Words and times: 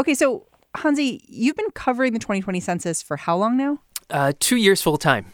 Okay, 0.00 0.14
so 0.14 0.46
Hansi, 0.76 1.22
you've 1.28 1.56
been 1.56 1.70
covering 1.72 2.14
the 2.14 2.18
2020 2.18 2.58
census 2.60 3.02
for 3.02 3.18
how 3.18 3.36
long 3.36 3.56
now? 3.56 3.80
Uh, 4.08 4.32
two 4.40 4.56
years 4.56 4.80
full 4.80 4.96
time. 4.96 5.26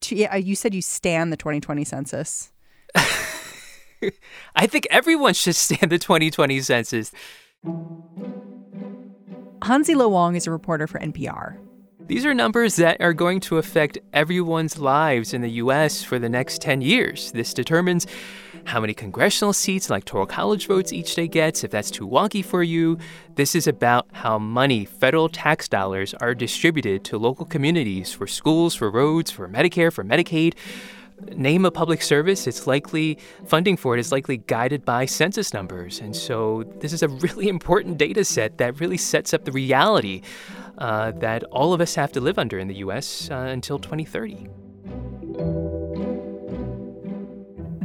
Two, 0.00 0.16
yeah, 0.16 0.36
you 0.36 0.54
said 0.54 0.74
you 0.74 0.82
stand 0.82 1.32
the 1.32 1.36
2020 1.36 1.84
census. 1.84 2.52
I 4.54 4.66
think 4.66 4.86
everyone 4.90 5.32
should 5.34 5.56
stand 5.56 5.90
the 5.90 5.98
2020 5.98 6.60
census. 6.60 7.12
Hansi 9.62 9.94
Lo 9.94 10.08
Wang 10.08 10.36
is 10.36 10.46
a 10.46 10.50
reporter 10.50 10.86
for 10.86 10.98
NPR. 11.00 11.56
These 12.06 12.26
are 12.26 12.34
numbers 12.34 12.76
that 12.76 13.00
are 13.00 13.14
going 13.14 13.40
to 13.40 13.56
affect 13.56 13.96
everyone's 14.12 14.78
lives 14.78 15.32
in 15.32 15.40
the 15.40 15.52
U.S. 15.52 16.02
for 16.02 16.18
the 16.18 16.28
next 16.28 16.60
10 16.60 16.82
years. 16.82 17.32
This 17.32 17.54
determines 17.54 18.06
how 18.64 18.80
many 18.80 18.94
congressional 18.94 19.52
seats, 19.52 19.90
electoral 19.90 20.26
college 20.26 20.66
votes 20.66 20.92
each 20.92 21.12
state 21.12 21.32
gets, 21.32 21.64
if 21.64 21.70
that's 21.70 21.90
too 21.90 22.06
wonky 22.06 22.44
for 22.44 22.62
you. 22.62 22.98
This 23.34 23.54
is 23.54 23.66
about 23.66 24.06
how 24.12 24.38
money, 24.38 24.84
federal 24.84 25.28
tax 25.28 25.68
dollars, 25.68 26.14
are 26.14 26.34
distributed 26.34 27.04
to 27.04 27.18
local 27.18 27.44
communities 27.44 28.12
for 28.12 28.26
schools, 28.26 28.74
for 28.74 28.90
roads, 28.90 29.30
for 29.30 29.48
Medicare, 29.48 29.92
for 29.92 30.04
Medicaid 30.04 30.54
name 31.36 31.64
a 31.64 31.70
public 31.70 32.02
service, 32.02 32.46
it's 32.46 32.66
likely 32.66 33.18
funding 33.46 33.76
for 33.76 33.96
it 33.96 34.00
is 34.00 34.12
likely 34.12 34.38
guided 34.38 34.84
by 34.84 35.06
census 35.06 35.54
numbers. 35.54 36.00
And 36.00 36.14
so 36.14 36.64
this 36.80 36.92
is 36.92 37.02
a 37.02 37.08
really 37.08 37.48
important 37.56 37.98
data 37.98 38.24
set 38.24 38.58
that 38.58 38.80
really 38.80 38.96
sets 38.96 39.32
up 39.32 39.44
the 39.44 39.52
reality 39.52 40.22
uh, 40.78 41.12
that 41.12 41.44
all 41.44 41.72
of 41.72 41.80
us 41.80 41.94
have 41.94 42.12
to 42.12 42.20
live 42.20 42.38
under 42.38 42.58
in 42.58 42.68
the 42.68 42.76
U.S. 42.76 43.28
Uh, 43.30 43.36
until 43.36 43.78
2030. 43.78 45.63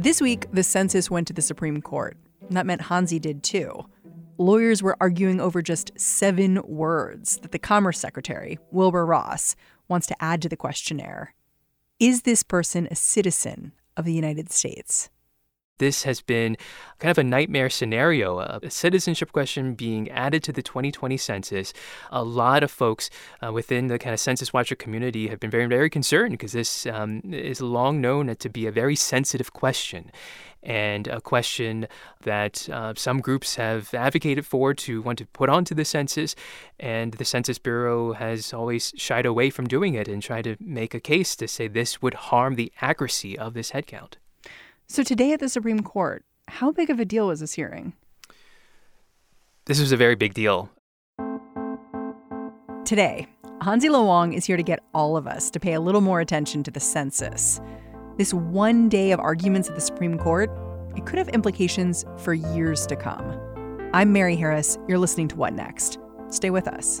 This 0.00 0.22
week, 0.22 0.46
the 0.50 0.62
census 0.62 1.10
went 1.10 1.26
to 1.26 1.34
the 1.34 1.42
Supreme 1.42 1.82
Court. 1.82 2.16
That 2.48 2.64
meant 2.64 2.80
Hansi 2.80 3.18
did 3.18 3.42
too. 3.42 3.84
Lawyers 4.38 4.82
were 4.82 4.96
arguing 4.98 5.42
over 5.42 5.60
just 5.60 5.90
seven 6.00 6.58
words 6.64 7.36
that 7.42 7.52
the 7.52 7.58
Commerce 7.58 7.98
Secretary, 8.00 8.58
Wilbur 8.70 9.04
Ross, 9.04 9.56
wants 9.88 10.06
to 10.06 10.16
add 10.18 10.40
to 10.40 10.48
the 10.48 10.56
questionnaire. 10.56 11.34
Is 11.98 12.22
this 12.22 12.42
person 12.42 12.88
a 12.90 12.96
citizen 12.96 13.72
of 13.94 14.06
the 14.06 14.14
United 14.14 14.50
States? 14.50 15.10
This 15.80 16.02
has 16.02 16.20
been 16.20 16.58
kind 16.98 17.10
of 17.10 17.16
a 17.16 17.24
nightmare 17.24 17.70
scenario, 17.70 18.38
a 18.38 18.70
citizenship 18.70 19.32
question 19.32 19.72
being 19.72 20.10
added 20.10 20.42
to 20.42 20.52
the 20.52 20.62
2020 20.62 21.16
census. 21.16 21.72
A 22.10 22.22
lot 22.22 22.62
of 22.62 22.70
folks 22.70 23.08
uh, 23.42 23.50
within 23.50 23.86
the 23.86 23.98
kind 23.98 24.12
of 24.12 24.20
census 24.20 24.52
watcher 24.52 24.76
community 24.76 25.28
have 25.28 25.40
been 25.40 25.48
very, 25.50 25.64
very 25.64 25.88
concerned 25.88 26.32
because 26.32 26.52
this 26.52 26.84
um, 26.84 27.22
is 27.32 27.62
long 27.62 27.98
known 27.98 28.36
to 28.36 28.48
be 28.50 28.66
a 28.66 28.70
very 28.70 28.94
sensitive 28.94 29.54
question 29.54 30.12
and 30.62 31.08
a 31.08 31.22
question 31.22 31.88
that 32.24 32.68
uh, 32.68 32.92
some 32.94 33.20
groups 33.20 33.54
have 33.54 33.94
advocated 33.94 34.44
for 34.44 34.74
to 34.74 35.00
want 35.00 35.16
to 35.16 35.24
put 35.28 35.48
onto 35.48 35.74
the 35.74 35.86
census. 35.86 36.36
And 36.78 37.14
the 37.14 37.24
Census 37.24 37.58
Bureau 37.58 38.12
has 38.12 38.52
always 38.52 38.92
shied 38.98 39.24
away 39.24 39.48
from 39.48 39.66
doing 39.66 39.94
it 39.94 40.08
and 40.08 40.22
tried 40.22 40.44
to 40.44 40.56
make 40.60 40.92
a 40.92 41.00
case 41.00 41.34
to 41.36 41.48
say 41.48 41.68
this 41.68 42.02
would 42.02 42.28
harm 42.28 42.56
the 42.56 42.70
accuracy 42.82 43.38
of 43.38 43.54
this 43.54 43.70
headcount. 43.70 44.16
So, 44.92 45.04
today 45.04 45.32
at 45.32 45.38
the 45.38 45.48
Supreme 45.48 45.84
Court, 45.84 46.24
how 46.48 46.72
big 46.72 46.90
of 46.90 46.98
a 46.98 47.04
deal 47.04 47.28
was 47.28 47.38
this 47.38 47.52
hearing? 47.52 47.92
This 49.66 49.78
was 49.78 49.92
a 49.92 49.96
very 49.96 50.16
big 50.16 50.34
deal. 50.34 50.68
Today, 52.84 53.28
Hansi 53.62 53.88
Lo 53.88 54.04
Wang 54.04 54.32
is 54.32 54.46
here 54.46 54.56
to 54.56 54.64
get 54.64 54.80
all 54.92 55.16
of 55.16 55.28
us 55.28 55.48
to 55.52 55.60
pay 55.60 55.74
a 55.74 55.80
little 55.80 56.00
more 56.00 56.18
attention 56.18 56.64
to 56.64 56.72
the 56.72 56.80
census. 56.80 57.60
This 58.18 58.34
one 58.34 58.88
day 58.88 59.12
of 59.12 59.20
arguments 59.20 59.68
at 59.68 59.76
the 59.76 59.80
Supreme 59.80 60.18
Court, 60.18 60.50
it 60.96 61.06
could 61.06 61.18
have 61.20 61.28
implications 61.28 62.04
for 62.16 62.34
years 62.34 62.84
to 62.88 62.96
come. 62.96 63.38
I'm 63.94 64.12
Mary 64.12 64.34
Harris. 64.34 64.76
You're 64.88 64.98
listening 64.98 65.28
to 65.28 65.36
What 65.36 65.52
Next? 65.52 66.00
Stay 66.30 66.50
with 66.50 66.66
us. 66.66 67.00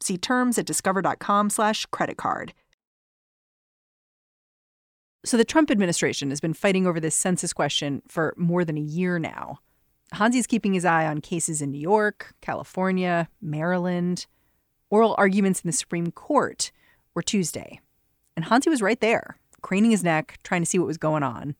See 0.00 0.16
terms 0.16 0.58
at 0.58 0.66
discover.com/slash 0.66 1.86
credit 1.86 2.16
card. 2.16 2.52
So 5.24 5.36
the 5.36 5.44
Trump 5.44 5.70
administration 5.70 6.30
has 6.30 6.40
been 6.40 6.54
fighting 6.54 6.86
over 6.86 6.98
this 6.98 7.14
census 7.14 7.52
question 7.52 8.02
for 8.08 8.34
more 8.38 8.64
than 8.64 8.78
a 8.78 8.80
year 8.80 9.18
now. 9.18 9.58
Hansi's 10.12 10.46
keeping 10.46 10.72
his 10.72 10.84
eye 10.84 11.06
on 11.06 11.20
cases 11.20 11.60
in 11.60 11.70
New 11.70 11.80
York, 11.80 12.34
California, 12.40 13.28
Maryland. 13.40 14.26
Oral 14.88 15.14
arguments 15.18 15.60
in 15.60 15.68
the 15.68 15.72
Supreme 15.72 16.10
Court 16.10 16.72
were 17.14 17.22
Tuesday. 17.22 17.80
And 18.34 18.46
Hansi 18.46 18.70
was 18.70 18.82
right 18.82 19.00
there, 19.00 19.36
craning 19.62 19.90
his 19.90 20.02
neck, 20.02 20.38
trying 20.42 20.62
to 20.62 20.66
see 20.66 20.78
what 20.78 20.88
was 20.88 20.98
going 20.98 21.22
on. 21.22 21.54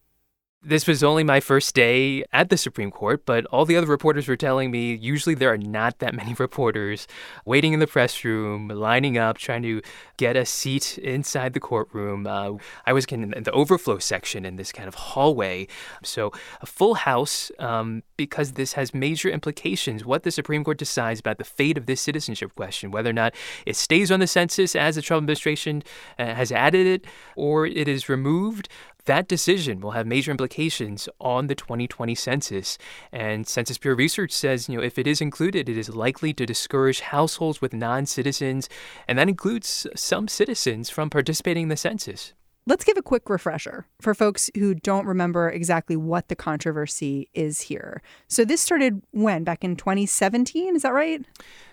This 0.62 0.86
was 0.86 1.02
only 1.02 1.24
my 1.24 1.40
first 1.40 1.74
day 1.74 2.22
at 2.34 2.50
the 2.50 2.56
Supreme 2.58 2.90
Court, 2.90 3.24
but 3.24 3.46
all 3.46 3.64
the 3.64 3.78
other 3.78 3.86
reporters 3.86 4.28
were 4.28 4.36
telling 4.36 4.70
me 4.70 4.94
usually 4.94 5.34
there 5.34 5.50
are 5.50 5.56
not 5.56 6.00
that 6.00 6.14
many 6.14 6.34
reporters 6.38 7.08
waiting 7.46 7.72
in 7.72 7.80
the 7.80 7.86
press 7.86 8.22
room, 8.24 8.68
lining 8.68 9.16
up, 9.16 9.38
trying 9.38 9.62
to 9.62 9.80
get 10.18 10.36
a 10.36 10.44
seat 10.44 10.98
inside 10.98 11.54
the 11.54 11.60
courtroom. 11.60 12.26
Uh, 12.26 12.56
I 12.84 12.92
was 12.92 13.06
in 13.06 13.30
the 13.30 13.50
overflow 13.52 14.00
section 14.00 14.44
in 14.44 14.56
this 14.56 14.70
kind 14.70 14.86
of 14.86 14.94
hallway. 14.96 15.66
So, 16.04 16.30
a 16.60 16.66
full 16.66 16.92
house 16.92 17.50
um, 17.58 18.02
because 18.18 18.52
this 18.52 18.74
has 18.74 18.92
major 18.92 19.30
implications 19.30 20.04
what 20.04 20.24
the 20.24 20.30
Supreme 20.30 20.62
Court 20.62 20.76
decides 20.76 21.20
about 21.20 21.38
the 21.38 21.44
fate 21.44 21.78
of 21.78 21.86
this 21.86 22.02
citizenship 22.02 22.54
question, 22.54 22.90
whether 22.90 23.08
or 23.08 23.14
not 23.14 23.34
it 23.64 23.76
stays 23.76 24.10
on 24.10 24.20
the 24.20 24.26
census 24.26 24.76
as 24.76 24.96
the 24.96 25.02
Trump 25.02 25.22
administration 25.22 25.82
uh, 26.18 26.34
has 26.34 26.52
added 26.52 26.86
it 26.86 27.06
or 27.34 27.64
it 27.64 27.88
is 27.88 28.10
removed 28.10 28.68
that 29.10 29.26
decision 29.26 29.80
will 29.80 29.90
have 29.90 30.06
major 30.06 30.30
implications 30.30 31.08
on 31.20 31.48
the 31.48 31.56
2020 31.56 32.14
census. 32.14 32.78
And 33.10 33.44
Census 33.44 33.76
Bureau 33.76 33.96
research 33.96 34.30
says, 34.30 34.68
you 34.68 34.76
know, 34.76 34.84
if 34.84 35.00
it 35.00 35.06
is 35.08 35.20
included, 35.20 35.68
it 35.68 35.76
is 35.76 35.88
likely 35.88 36.32
to 36.34 36.46
discourage 36.46 37.00
households 37.00 37.60
with 37.60 37.74
non-citizens, 37.74 38.68
and 39.08 39.18
that 39.18 39.28
includes 39.28 39.88
some 39.96 40.28
citizens 40.28 40.90
from 40.90 41.10
participating 41.10 41.64
in 41.64 41.68
the 41.70 41.76
census. 41.76 42.34
Let's 42.66 42.84
give 42.84 42.96
a 42.96 43.02
quick 43.02 43.28
refresher 43.28 43.86
for 44.00 44.14
folks 44.14 44.48
who 44.54 44.76
don't 44.76 45.06
remember 45.06 45.50
exactly 45.50 45.96
what 45.96 46.28
the 46.28 46.36
controversy 46.36 47.28
is 47.34 47.62
here. 47.62 48.02
So 48.28 48.44
this 48.44 48.60
started 48.60 49.02
when? 49.10 49.42
Back 49.42 49.64
in 49.64 49.74
2017, 49.74 50.76
is 50.76 50.82
that 50.82 50.92
right? 50.92 51.24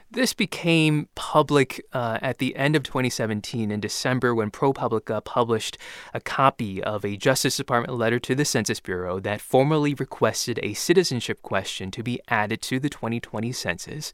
This 0.10 0.34
became 0.34 1.10
public 1.16 1.86
uh, 1.92 2.18
at 2.22 2.38
the 2.38 2.56
end 2.56 2.78
of 2.78 2.84
2017 2.84 3.70
in 3.70 3.80
December 3.82 4.34
when 4.34 4.50
ProPublica 4.50 5.24
published 5.24 5.78
a 6.14 6.22
copy 6.22 6.82
of 6.82 7.04
a 7.04 7.18
Justice 7.18 7.58
Department 7.58 7.98
letter 7.98 8.18
to 8.20 8.34
the 8.34 8.46
Census 8.46 8.80
Bureau 8.80 9.20
that 9.20 9.42
formally 9.42 9.94
requested 9.94 10.62
a 10.64 10.76
citizenship 10.76 11.42
question 11.42 11.92
to 11.92 12.04
be 12.04 12.22
added 12.30 12.62
to 12.64 12.80
the 12.80 12.90
2020 12.90 13.52
census. 13.52 14.14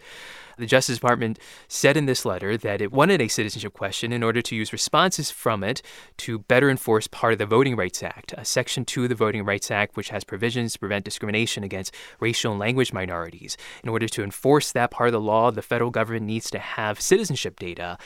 The 0.58 0.66
Justice 0.66 0.98
Department 0.98 1.40
said 1.68 1.98
in 1.98 2.06
this 2.06 2.26
letter 2.26 2.58
that 2.58 2.82
it 2.82 2.92
wanted 2.92 3.22
a 3.22 3.28
citizenship 3.28 3.74
question 3.74 4.12
in 4.12 4.24
order 4.24 4.42
to 4.42 4.56
use 4.56 4.74
responses 4.74 5.32
from 5.32 5.64
it 5.64 5.82
to 6.18 6.40
better 6.40 6.70
enforce 6.70 7.08
part 7.08 7.34
of 7.34 7.40
the 7.40 7.46
Voting 7.46 7.76
Rights 7.76 8.04
Act, 8.04 8.34
uh, 8.34 8.44
Section 8.44 8.86
2 8.86 9.04
of 9.04 9.10
the 9.10 9.16
Voting 9.16 9.46
Rights 9.46 9.72
Act, 9.72 9.96
which 9.96 10.10
has 10.10 10.24
provisions 10.24 10.74
to 10.74 10.80
prevent 10.80 11.06
discrimination 11.06 11.64
against 11.64 11.94
racial 12.20 12.52
and 12.52 12.60
language 12.60 12.94
minorities. 12.94 13.58
In 13.84 13.90
order 13.90 14.08
to 14.08 14.24
enforce 14.24 14.72
that 14.72 14.92
part 14.92 15.10
of 15.10 15.14
the 15.14 15.22
law, 15.22 15.52
the 15.52 15.62
federal 15.62 15.92
government 15.92 16.26
needs 16.26 16.50
to 16.52 16.60
have 16.60 17.02
citizenship 17.02 17.60
data. 17.60 17.98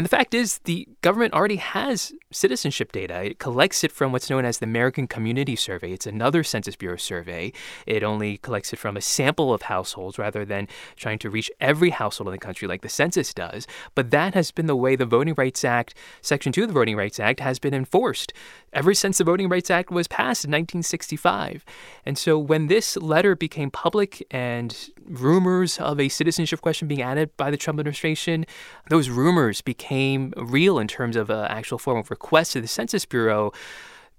And 0.00 0.06
the 0.06 0.16
fact 0.16 0.32
is, 0.32 0.60
the 0.60 0.88
government 1.02 1.34
already 1.34 1.56
has 1.56 2.14
citizenship 2.32 2.90
data. 2.90 3.22
It 3.22 3.38
collects 3.38 3.84
it 3.84 3.92
from 3.92 4.12
what's 4.12 4.30
known 4.30 4.46
as 4.46 4.58
the 4.58 4.64
American 4.64 5.06
Community 5.06 5.54
Survey. 5.54 5.92
It's 5.92 6.06
another 6.06 6.42
Census 6.42 6.74
Bureau 6.74 6.96
survey. 6.96 7.52
It 7.86 8.02
only 8.02 8.38
collects 8.38 8.72
it 8.72 8.78
from 8.78 8.96
a 8.96 9.02
sample 9.02 9.52
of 9.52 9.60
households 9.60 10.18
rather 10.18 10.46
than 10.46 10.68
trying 10.96 11.18
to 11.18 11.28
reach 11.28 11.50
every 11.60 11.90
household 11.90 12.28
in 12.28 12.32
the 12.32 12.38
country 12.38 12.66
like 12.66 12.80
the 12.80 12.88
census 12.88 13.34
does. 13.34 13.66
But 13.94 14.10
that 14.10 14.32
has 14.32 14.50
been 14.50 14.64
the 14.64 14.74
way 14.74 14.96
the 14.96 15.04
Voting 15.04 15.34
Rights 15.36 15.66
Act, 15.66 15.94
Section 16.22 16.50
2 16.50 16.62
of 16.62 16.68
the 16.68 16.74
Voting 16.74 16.96
Rights 16.96 17.20
Act, 17.20 17.40
has 17.40 17.58
been 17.58 17.74
enforced 17.74 18.32
ever 18.72 18.94
since 18.94 19.18
the 19.18 19.24
Voting 19.24 19.50
Rights 19.50 19.70
Act 19.70 19.90
was 19.90 20.08
passed 20.08 20.46
in 20.46 20.50
1965. 20.50 21.62
And 22.06 22.16
so 22.16 22.38
when 22.38 22.68
this 22.68 22.96
letter 22.96 23.36
became 23.36 23.70
public 23.70 24.26
and 24.30 24.74
rumors 25.04 25.78
of 25.78 26.00
a 26.00 26.08
citizenship 26.08 26.62
question 26.62 26.88
being 26.88 27.02
added 27.02 27.36
by 27.36 27.50
the 27.50 27.56
Trump 27.58 27.80
administration, 27.80 28.46
those 28.88 29.10
rumors 29.10 29.60
became 29.60 29.89
became 29.90 30.32
real 30.36 30.78
in 30.78 30.86
terms 30.86 31.16
of 31.16 31.30
an 31.30 31.46
actual 31.46 31.76
form 31.76 31.98
of 31.98 32.10
request 32.10 32.52
to 32.52 32.60
the 32.60 32.68
Census 32.68 33.04
Bureau, 33.04 33.52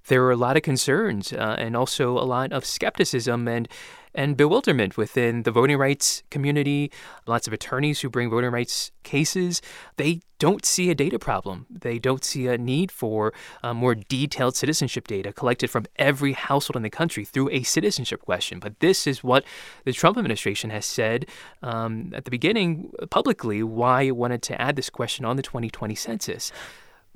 there 0.08 0.22
were 0.22 0.32
a 0.32 0.36
lot 0.38 0.58
of 0.58 0.64
concerns 0.64 1.34
uh, 1.34 1.56
and 1.58 1.76
also 1.76 2.18
a 2.18 2.26
lot 2.26 2.52
of 2.52 2.66
skepticism 2.66 3.48
and 3.48 3.68
and 4.14 4.36
bewilderment 4.36 4.98
within 4.98 5.44
the 5.44 5.52
voting 5.52 5.78
rights 5.78 6.24
community. 6.30 6.92
Lots 7.28 7.48
of 7.48 7.54
attorneys 7.54 8.02
who 8.02 8.10
bring 8.10 8.30
voting 8.30 8.52
rights 8.52 8.92
cases, 9.04 9.62
they 9.98 10.22
don't 10.40 10.66
see 10.66 10.90
a 10.90 10.96
data 10.96 11.20
problem. 11.20 11.66
They 11.70 12.00
don't 12.00 12.24
see 12.24 12.48
a 12.48 12.58
need 12.58 12.92
for 12.92 13.34
uh, 13.64 13.74
more 13.74 13.96
detailed 13.96 14.56
citizenship 14.56 15.08
data 15.08 15.32
collected 15.32 15.70
from 15.70 15.86
every 15.98 16.34
household 16.34 16.76
in 16.76 16.82
the 16.82 16.90
country 16.90 17.24
through 17.24 17.50
a 17.52 17.64
citizenship 17.64 18.22
question. 18.22 18.60
But 18.60 18.80
this 18.80 19.08
is 19.08 19.24
what 19.24 19.44
the 19.86 19.94
Trump 19.94 20.18
administration 20.18 20.72
has 20.72 20.86
said 20.86 21.28
um, 21.62 22.12
at 22.16 22.26
the 22.26 22.32
beginning 22.32 22.92
publicly 23.10 23.64
why 23.64 24.04
it 24.04 24.16
wanted 24.16 24.42
to 24.44 24.62
add 24.62 24.76
this 24.76 24.90
question 24.90 25.26
on 25.26 25.38
the 25.38 25.44
2020 25.44 25.96
census. 25.96 26.52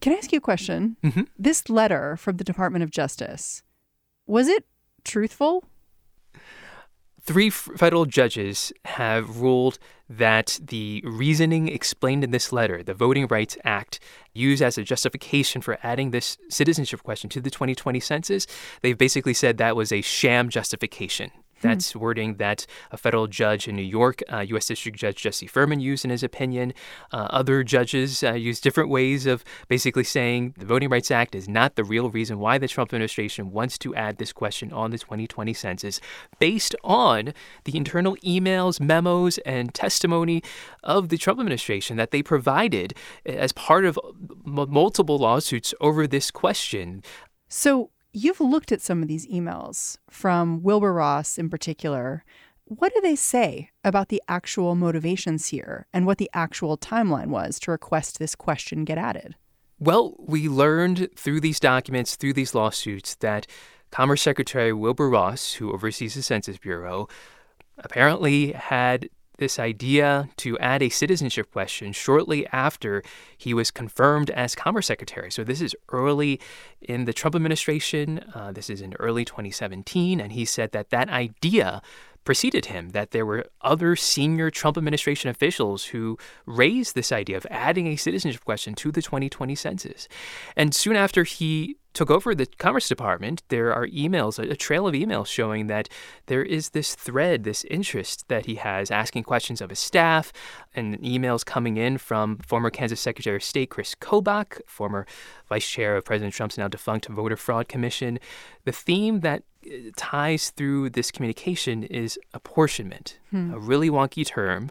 Can 0.02 0.14
I 0.14 0.18
ask 0.18 0.32
you 0.32 0.38
a 0.38 0.42
question? 0.42 0.98
Mm-hmm. 1.04 1.24
This 1.38 1.70
letter 1.70 2.18
from 2.18 2.38
the 2.38 2.44
Department 2.44 2.84
of 2.84 2.92
Justice, 2.92 3.64
was 4.28 4.48
it 4.48 4.66
truthful? 5.04 5.64
Three 7.22 7.50
federal 7.50 8.06
judges 8.06 8.72
have 8.86 9.40
ruled 9.42 9.80
that 10.08 10.60
the 10.64 11.02
reasoning 11.04 11.68
explained 11.68 12.24
in 12.24 12.30
this 12.30 12.54
letter, 12.54 12.84
the 12.84 12.94
Voting 12.94 13.26
Rights 13.28 13.58
Act, 13.64 14.00
used 14.34 14.62
as 14.62 14.78
a 14.78 14.84
justification 14.84 15.62
for 15.62 15.80
adding 15.82 16.12
this 16.12 16.38
citizenship 16.50 17.02
question 17.02 17.28
to 17.32 17.42
the 17.42 17.50
2020 17.50 18.00
census, 18.00 18.46
they've 18.82 18.98
basically 18.98 19.34
said 19.34 19.58
that 19.58 19.76
was 19.76 19.92
a 19.92 20.02
sham 20.02 20.50
justification. 20.50 21.32
Hmm. 21.62 21.68
That's 21.68 21.92
hmm. 21.94 22.00
wording 22.00 22.36
that 22.36 22.66
a 22.92 22.98
federal 22.98 23.28
judge 23.28 23.68
in 23.68 23.76
New 23.76 23.82
York, 23.82 24.22
uh, 24.32 24.40
U.S. 24.40 24.68
District 24.68 24.98
Judge 24.98 25.18
Jesse 25.18 25.48
Furman, 25.48 25.80
used 25.80 26.06
in 26.06 26.12
his 26.12 26.24
opinion. 26.24 26.74
Uh, 27.12 27.28
other 27.30 27.64
judges 27.64 28.24
uh, 28.24 28.34
use 28.34 28.60
different 28.60 28.90
ways 28.90 29.26
of 29.26 29.44
basically 29.68 30.04
saying 30.04 30.54
the 30.58 30.66
Voting 30.66 30.90
Rights 30.90 31.12
Act 31.12 31.36
is 31.36 31.48
not 31.48 31.76
the 31.76 31.84
real 31.84 32.10
reason 32.10 32.40
why 32.40 32.58
the 32.58 32.68
Trump 32.68 32.90
administration 32.90 33.52
wants 33.52 33.78
to 33.80 33.96
add 33.96 34.18
this 34.18 34.34
question 34.34 34.72
on 34.72 34.92
the 34.92 34.98
2020 34.98 35.54
census, 35.54 36.02
based 36.40 36.76
on 36.84 37.34
the 37.64 37.78
internal 37.78 38.16
emails, 38.18 38.80
memos, 38.80 39.38
and 39.40 39.74
testimony 39.74 40.42
of 40.84 41.10
the 41.10 41.18
Trump 41.18 41.40
administration 41.40 41.98
that 41.98 42.12
they 42.12 42.22
provided 42.22 42.94
as 43.26 43.52
part 43.52 43.86
of 43.86 44.00
m- 44.46 44.70
multiple 44.70 45.18
lawsuits 45.18 45.74
over 45.80 46.08
this 46.08 46.32
question. 46.32 47.04
So, 47.48 47.92
You've 48.18 48.40
looked 48.40 48.72
at 48.72 48.80
some 48.80 49.02
of 49.02 49.10
these 49.10 49.28
emails 49.28 49.98
from 50.10 50.64
Wilbur 50.64 50.94
Ross 50.94 51.38
in 51.38 51.50
particular. 51.50 52.24
What 52.64 52.94
do 52.94 53.02
they 53.02 53.18
say 53.18 53.72
about 53.84 54.08
the 54.08 54.24
actual 54.30 54.74
motivations 54.74 55.48
here 55.48 55.86
and 55.92 56.06
what 56.06 56.18
the 56.18 56.30
actual 56.34 56.78
timeline 56.78 57.28
was 57.28 57.60
to 57.60 57.72
request 57.72 58.18
this 58.18 58.34
question 58.34 58.86
get 58.86 58.98
added? 58.98 59.36
Well, 59.80 60.16
we 60.18 60.48
learned 60.48 61.10
through 61.18 61.42
these 61.42 61.60
documents, 61.60 62.16
through 62.16 62.32
these 62.32 62.56
lawsuits, 62.56 63.16
that 63.16 63.48
Commerce 63.92 64.22
Secretary 64.22 64.72
Wilbur 64.72 65.10
Ross, 65.10 65.56
who 65.56 65.74
oversees 65.74 66.14
the 66.14 66.24
Census 66.24 66.58
Bureau, 66.58 67.10
apparently 67.78 68.54
had 68.54 69.10
this 69.38 69.60
idea 69.60 70.30
to 70.38 70.58
add 70.60 70.82
a 70.82 70.90
citizenship 70.90 71.52
question 71.52 71.92
shortly 71.92 72.48
after 72.48 73.04
he 73.38 73.54
was 73.54 73.72
confirmed 73.72 74.30
as 74.32 74.56
Commerce 74.56 74.88
Secretary. 74.88 75.32
So, 75.32 75.44
this 75.44 75.62
is 75.62 75.76
early 75.90 76.40
in 76.82 77.06
the 77.06 77.14
Trump 77.14 77.36
administration. 77.36 78.24
Uh, 78.34 78.52
this 78.52 78.70
is 78.70 78.82
in 78.82 78.94
early 79.00 79.26
2017. 79.26 80.20
And 80.20 80.32
he 80.32 80.46
said 80.46 80.72
that 80.72 80.90
that 80.90 81.10
idea 81.10 81.82
preceded 82.26 82.66
him, 82.66 82.90
that 82.90 83.12
there 83.12 83.26
were 83.26 83.46
other 83.62 83.96
senior 83.96 84.50
Trump 84.50 84.78
administration 84.78 85.30
officials 85.30 85.86
who 85.86 86.18
raised 86.46 86.96
this 86.96 87.12
idea 87.12 87.38
of 87.38 87.48
adding 87.50 87.88
a 87.88 87.96
citizenship 87.96 88.44
question 88.44 88.74
to 88.76 88.92
the 88.92 89.02
2020 89.02 89.56
census. 89.56 90.08
And 90.56 90.76
soon 90.76 90.96
after 90.96 91.24
he 91.24 91.78
took 91.96 92.12
over 92.12 92.36
the 92.36 92.46
Commerce 92.46 92.88
Department, 92.90 93.42
there 93.48 93.74
are 93.74 93.88
emails, 93.88 94.38
a, 94.38 94.56
trail 94.56 94.86
of 94.86 94.94
emails 94.94 95.28
showing 95.28 95.68
that 95.68 95.88
there 96.28 96.44
is 96.44 96.70
this 96.70 96.94
thread, 96.94 97.46
this 97.46 97.64
interest 97.64 98.28
that 98.28 98.46
he 98.46 98.56
has 98.56 98.92
asking 98.92 99.24
questions 99.24 99.62
of 99.62 99.70
his 99.70 99.80
staff, 99.80 100.34
and 100.76 101.00
emails 101.00 101.46
coming 101.46 101.78
in 101.78 101.98
from 101.98 102.38
former 102.40 102.70
Kansas 102.70 103.00
Secretary 103.00 103.38
of 103.38 103.44
State 103.44 103.70
Chris 103.70 103.96
Kobach, 103.96 104.62
former 104.68 105.08
vice 105.48 105.68
chair 105.68 105.96
of 105.96 106.04
President 106.04 106.34
Trump's 106.34 106.58
now 106.58 106.68
defunct 106.68 107.08
Voter 107.08 107.38
Fraud 107.38 107.70
Commission. 107.70 108.20
The 108.66 108.74
theme 108.74 109.22
that 109.22 109.44
uh, 109.66 109.92
ties 109.96 110.50
through 110.50 110.90
this 110.92 111.12
communication 111.12 111.84
is 111.84 112.20
apportionment, 112.34 113.20
hmm. 113.32 113.54
a 113.54 113.58
really 113.58 113.90
wonky 113.90 114.26
term 114.26 114.70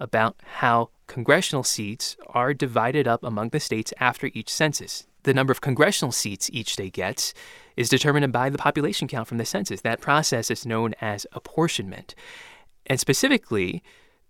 about 0.00 0.36
how 0.60 0.88
congressional 1.06 1.62
seats 1.62 2.16
are 2.28 2.54
divided 2.54 3.06
up 3.06 3.22
among 3.22 3.50
the 3.50 3.60
states 3.60 3.92
after 4.00 4.30
each 4.32 4.48
census 4.48 5.06
the 5.24 5.34
number 5.34 5.52
of 5.52 5.60
congressional 5.60 6.12
seats 6.12 6.50
each 6.52 6.72
state 6.72 6.92
gets 6.92 7.32
is 7.76 7.88
determined 7.88 8.32
by 8.32 8.50
the 8.50 8.58
population 8.58 9.08
count 9.08 9.28
from 9.28 9.38
the 9.38 9.44
census. 9.44 9.80
That 9.80 10.00
process 10.00 10.50
is 10.50 10.66
known 10.66 10.94
as 11.00 11.26
apportionment. 11.32 12.14
And 12.86 12.98
specifically, 12.98 13.82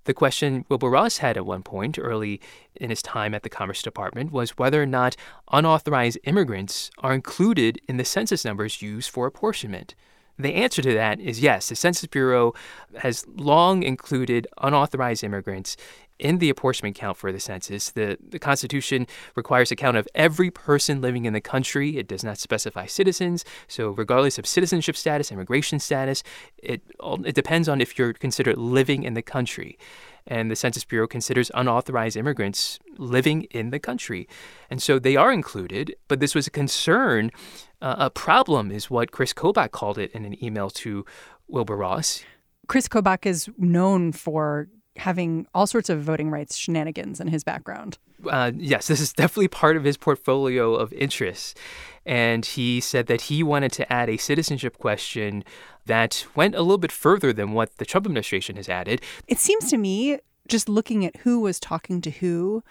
the 0.05 0.15
question 0.15 0.65
Wilbur 0.69 0.91
Ross 0.91 1.19
had 1.19 1.37
at 1.37 1.47
one 1.47 1.63
point 1.63 1.99
early 1.99 2.41
in 2.77 2.91
his 2.91 3.03
time 3.03 3.35
at 3.35 3.43
the 3.43 3.49
Commerce 3.49 3.83
Department 3.83 4.33
was 4.33 4.59
whether 4.59 4.83
or 4.83 4.87
not 4.87 5.17
unauthorized 5.53 6.19
immigrants 6.25 6.91
are 6.99 7.15
included 7.15 7.81
in 7.89 7.97
the 7.97 8.05
census 8.05 8.45
numbers 8.45 8.83
used 8.83 9.11
for 9.11 9.27
apportionment. 9.27 9.95
The 10.39 10.55
answer 10.55 10.83
to 10.83 10.95
that 10.95 11.21
is 11.21 11.41
yes. 11.41 11.69
The 11.69 11.77
Census 11.77 12.07
Bureau 12.07 12.55
has 12.99 13.27
long 13.29 13.83
included 13.83 14.47
unauthorized 14.59 15.23
immigrants 15.23 15.77
in 16.19 16.39
the 16.39 16.49
apportionment 16.49 16.97
count 16.97 17.17
for 17.17 17.33
the 17.33 17.41
census. 17.41 17.91
The, 17.91 18.17
the 18.27 18.39
Constitution 18.39 19.07
requires 19.35 19.73
a 19.73 19.77
count 19.77 19.97
of 19.97 20.07
every 20.15 20.51
person 20.51 21.01
living 21.01 21.25
in 21.25 21.33
the 21.33 21.41
country. 21.41 21.97
It 21.97 22.07
does 22.07 22.23
not 22.23 22.39
specify 22.39 22.87
citizens. 22.87 23.45
So, 23.67 23.91
regardless 23.91 24.39
of 24.39 24.47
citizenship 24.47 24.97
status, 24.97 25.33
immigration 25.33 25.81
status, 25.81 26.23
it, 26.59 26.83
it 27.25 27.35
depends 27.35 27.69
on 27.69 27.81
if 27.81 27.99
you're 27.99 28.13
considered 28.13 28.57
living 28.57 29.03
in 29.03 29.15
the 29.15 29.23
country. 29.23 29.79
And 30.27 30.51
the 30.51 30.57
Census 30.57 30.85
Bureau 30.85 31.07
considers 31.07 31.51
unauthorized 31.55 32.17
immigrants 32.17 32.79
living 32.97 33.43
in 33.45 33.71
the 33.71 33.79
country. 33.79 34.29
And 34.71 34.83
so 34.83 34.99
they 34.99 35.17
are 35.17 35.33
included, 35.33 35.95
but 36.09 36.21
this 36.21 36.35
was 36.35 36.47
a 36.47 36.51
concern. 36.51 37.31
Uh, 37.81 37.97
a 37.99 38.11
problem 38.11 38.71
is 38.71 38.91
what 38.91 39.11
Chris 39.11 39.33
Kobach 39.33 39.73
called 39.73 39.99
it 39.99 40.13
in 40.13 40.25
an 40.25 40.43
email 40.45 40.71
to 40.71 41.05
Wilbur 41.49 41.77
Ross. 41.77 42.25
Chris 42.69 42.89
Kobach 42.89 43.27
is 43.27 43.51
known 43.59 44.13
for 44.13 44.69
having 44.97 45.47
all 45.55 45.67
sorts 45.67 45.89
of 45.89 46.03
voting 46.03 46.31
rights 46.31 46.57
shenanigans 46.57 47.21
in 47.21 47.29
his 47.29 47.45
background. 47.45 47.99
Uh, 48.29 48.53
yes, 48.55 48.87
this 48.89 49.01
is 49.01 49.13
definitely 49.13 49.49
part 49.49 49.77
of 49.77 49.85
his 49.85 49.97
portfolio 49.97 50.75
of 50.75 50.93
interests. 50.93 51.55
And 52.05 52.45
he 52.45 52.81
said 52.81 53.07
that 53.07 53.23
he 53.23 53.43
wanted 53.43 53.73
to 53.73 53.93
add 53.93 54.11
a 54.11 54.17
citizenship 54.17 54.79
question 54.79 55.45
that 55.87 56.27
went 56.35 56.55
a 56.55 56.63
little 56.63 56.79
bit 56.79 56.93
further 56.93 57.33
than 57.33 57.53
what 57.53 57.77
the 57.77 57.85
Trump 57.85 58.07
administration 58.07 58.57
has 58.57 58.69
added. 58.69 59.01
It 59.29 59.39
seems 59.39 59.71
to 59.71 59.77
me, 59.77 60.19
just 60.49 60.69
looking 60.69 61.05
at 61.05 61.17
who 61.19 61.41
was 61.41 61.61
talking 61.61 62.01
to 62.01 62.11
who, 62.11 62.65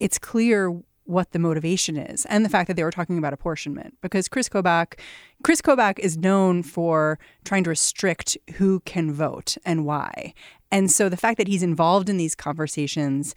it's 0.00 0.18
clear 0.18 0.80
what 1.06 1.30
the 1.30 1.38
motivation 1.38 1.96
is 1.96 2.26
and 2.26 2.44
the 2.44 2.48
fact 2.48 2.66
that 2.68 2.74
they 2.74 2.84
were 2.84 2.90
talking 2.90 3.16
about 3.16 3.32
apportionment 3.32 3.94
because 4.00 4.28
Chris 4.28 4.48
Kobach 4.48 4.98
Chris 5.42 5.62
Kobach 5.62 5.98
is 5.98 6.18
known 6.18 6.62
for 6.62 7.18
trying 7.44 7.64
to 7.64 7.70
restrict 7.70 8.36
who 8.54 8.80
can 8.80 9.12
vote 9.12 9.56
and 9.64 9.84
why. 9.84 10.34
And 10.70 10.90
so 10.90 11.08
the 11.08 11.16
fact 11.16 11.38
that 11.38 11.48
he's 11.48 11.62
involved 11.62 12.08
in 12.08 12.16
these 12.16 12.34
conversations 12.34 13.34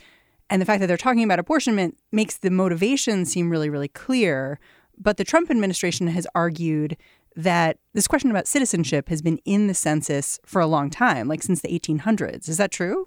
and 0.50 0.62
the 0.62 0.66
fact 0.66 0.82
that 0.82 0.88
they're 0.88 0.98
talking 0.98 1.24
about 1.24 1.40
apportionment 1.40 1.98
makes 2.12 2.38
the 2.38 2.50
motivation 2.50 3.26
seem 3.26 3.50
really, 3.50 3.70
really 3.70 3.88
clear. 3.88 4.60
But 4.98 5.18
the 5.18 5.24
Trump 5.24 5.52
administration 5.52 6.08
has 6.08 6.26
argued 6.34 6.98
that 7.36 7.78
this 7.94 8.08
question 8.08 8.32
about 8.32 8.48
citizenship 8.48 9.10
has 9.10 9.22
been 9.22 9.40
in 9.46 9.68
the 9.68 9.74
census 9.74 10.40
for 10.46 10.60
a 10.60 10.68
long 10.68 10.90
time, 10.90 11.28
like 11.28 11.44
since 11.44 11.62
the 11.62 11.68
1800s. 11.70 12.50
Is 12.50 12.58
that 12.58 12.72
true? 12.72 13.06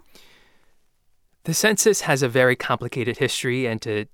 The 1.45 1.55
census 1.55 2.03
has 2.03 2.23
a 2.23 2.29
very 2.29 2.55
complicated 2.55 3.17
history, 3.17 3.67
and 3.67 3.83
to 3.83 4.07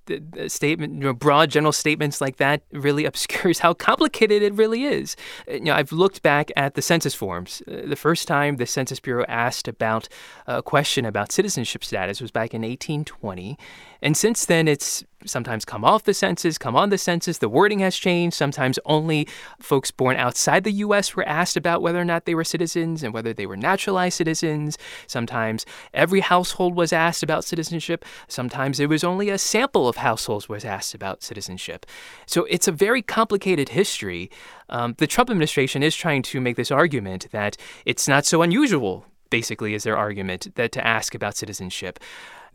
statement, 0.48 0.94
you 0.94 1.00
know, 1.00 1.12
broad 1.12 1.50
general 1.50 1.72
statements 1.72 2.22
like 2.22 2.38
that 2.38 2.62
really 2.72 3.04
obscures 3.12 3.58
how 3.58 3.74
complicated 3.74 4.42
it 4.42 4.54
really 4.54 4.84
is. 4.84 5.14
Uh, 5.46 5.54
you 5.54 5.60
know, 5.60 5.74
I've 5.74 5.92
looked 5.92 6.22
back 6.22 6.50
at 6.56 6.74
the 6.74 6.80
census 6.80 7.14
forms. 7.14 7.62
Uh, 7.68 7.82
the 7.86 7.96
first 7.96 8.28
time 8.28 8.56
the 8.56 8.66
Census 8.66 8.98
Bureau 8.98 9.26
asked 9.28 9.68
about 9.68 10.08
a 10.46 10.62
question 10.62 11.04
about 11.04 11.30
citizenship 11.30 11.84
status 11.84 12.22
was 12.22 12.30
back 12.30 12.54
in 12.54 12.62
1820, 12.62 13.58
and 14.00 14.16
since 14.16 14.46
then 14.46 14.66
it's 14.66 15.04
sometimes 15.24 15.64
come 15.64 15.84
off 15.84 16.04
the 16.04 16.14
census, 16.14 16.58
come 16.58 16.76
on 16.76 16.90
the 16.90 16.98
census. 16.98 17.38
The 17.38 17.48
wording 17.48 17.80
has 17.80 17.96
changed. 17.96 18.36
Sometimes 18.36 18.78
only 18.84 19.28
folks 19.58 19.90
born 19.90 20.16
outside 20.16 20.64
the 20.64 20.72
U.S. 20.72 21.16
were 21.16 21.26
asked 21.26 21.56
about 21.56 21.82
whether 21.82 22.00
or 22.00 22.04
not 22.04 22.24
they 22.24 22.34
were 22.34 22.44
citizens 22.44 23.02
and 23.02 23.12
whether 23.12 23.32
they 23.32 23.46
were 23.46 23.56
naturalized 23.56 24.16
citizens. 24.16 24.78
Sometimes 25.06 25.66
every 25.92 26.20
household 26.20 26.76
was 26.76 26.92
asked 26.92 27.22
about 27.22 27.44
citizenship. 27.44 28.04
Sometimes 28.28 28.78
it 28.78 28.88
was 28.88 29.04
only 29.04 29.28
a 29.28 29.38
sample 29.38 29.88
of 29.88 29.96
households 29.96 30.48
was 30.48 30.64
asked 30.64 30.94
about 30.94 31.22
citizenship. 31.22 31.86
So 32.26 32.44
it's 32.44 32.68
a 32.68 32.72
very 32.72 33.02
complicated 33.02 33.70
history. 33.70 34.30
Um, 34.68 34.94
the 34.98 35.06
Trump 35.06 35.30
administration 35.30 35.82
is 35.82 35.96
trying 35.96 36.22
to 36.22 36.40
make 36.40 36.56
this 36.56 36.70
argument 36.70 37.28
that 37.32 37.56
it's 37.84 38.08
not 38.08 38.26
so 38.26 38.42
unusual. 38.42 39.06
Basically, 39.30 39.74
is 39.74 39.82
their 39.82 39.96
argument 39.96 40.54
that 40.54 40.72
to 40.72 40.86
ask 40.86 41.14
about 41.14 41.36
citizenship. 41.36 42.00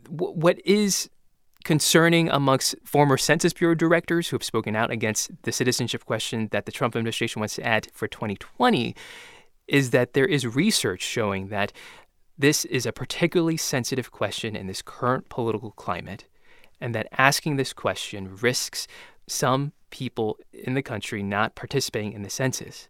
What 0.08 0.58
is 0.66 1.08
concerning 1.64 2.28
amongst 2.28 2.74
former 2.84 3.16
Census 3.16 3.52
Bureau 3.52 3.74
directors 3.74 4.28
who 4.28 4.36
have 4.36 4.44
spoken 4.44 4.76
out 4.76 4.90
against 4.90 5.30
the 5.42 5.52
citizenship 5.52 6.04
question 6.04 6.48
that 6.52 6.66
the 6.66 6.72
Trump 6.72 6.94
administration 6.94 7.40
wants 7.40 7.56
to 7.56 7.66
add 7.66 7.88
for 7.92 8.06
2020 8.06 8.94
is 9.66 9.90
that 9.90 10.12
there 10.12 10.26
is 10.26 10.46
research 10.46 11.02
showing 11.02 11.48
that 11.48 11.72
this 12.36 12.64
is 12.66 12.84
a 12.84 12.92
particularly 12.92 13.56
sensitive 13.56 14.10
question 14.10 14.54
in 14.54 14.66
this 14.66 14.82
current 14.82 15.28
political 15.28 15.70
climate, 15.70 16.26
and 16.80 16.94
that 16.94 17.08
asking 17.16 17.56
this 17.56 17.72
question 17.72 18.36
risks 18.36 18.86
some 19.26 19.72
people 19.90 20.36
in 20.52 20.74
the 20.74 20.82
country 20.82 21.22
not 21.22 21.54
participating 21.54 22.12
in 22.12 22.22
the 22.22 22.30
census. 22.30 22.88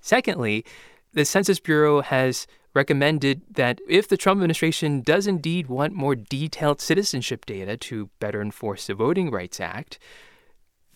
Secondly, 0.00 0.64
the 1.12 1.24
Census 1.24 1.60
Bureau 1.60 2.00
has 2.00 2.46
recommended 2.74 3.42
that 3.50 3.80
if 3.88 4.08
the 4.08 4.16
Trump 4.16 4.38
administration 4.38 5.00
does 5.00 5.26
indeed 5.26 5.68
want 5.68 5.94
more 5.94 6.14
detailed 6.14 6.80
citizenship 6.80 7.46
data 7.46 7.76
to 7.76 8.10
better 8.18 8.42
enforce 8.42 8.86
the 8.86 8.94
Voting 8.94 9.30
Rights 9.30 9.60
Act, 9.60 9.98